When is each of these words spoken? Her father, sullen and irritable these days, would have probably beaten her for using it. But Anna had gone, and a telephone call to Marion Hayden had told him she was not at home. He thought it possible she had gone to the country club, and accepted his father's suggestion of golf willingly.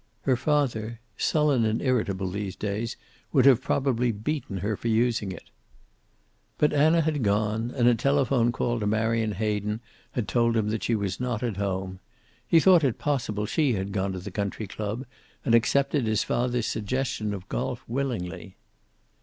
Her 0.21 0.35
father, 0.35 0.99
sullen 1.15 1.63
and 1.63 1.79
irritable 1.79 2.27
these 2.31 2.55
days, 2.55 2.97
would 3.31 3.45
have 3.45 3.61
probably 3.61 4.11
beaten 4.11 4.57
her 4.57 4.75
for 4.75 4.87
using 4.87 5.31
it. 5.31 5.51
But 6.57 6.73
Anna 6.73 7.01
had 7.01 7.21
gone, 7.21 7.71
and 7.75 7.87
a 7.87 7.93
telephone 7.93 8.51
call 8.51 8.79
to 8.79 8.87
Marion 8.87 9.33
Hayden 9.33 9.79
had 10.13 10.27
told 10.27 10.57
him 10.57 10.75
she 10.79 10.95
was 10.95 11.19
not 11.19 11.43
at 11.43 11.57
home. 11.57 11.99
He 12.47 12.59
thought 12.59 12.83
it 12.83 12.97
possible 12.97 13.45
she 13.45 13.73
had 13.73 13.91
gone 13.91 14.11
to 14.13 14.19
the 14.19 14.31
country 14.31 14.65
club, 14.65 15.05
and 15.45 15.53
accepted 15.53 16.07
his 16.07 16.23
father's 16.23 16.65
suggestion 16.65 17.31
of 17.31 17.47
golf 17.47 17.83
willingly. 17.87 18.57